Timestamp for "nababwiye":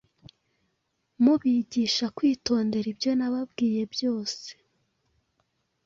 3.19-3.81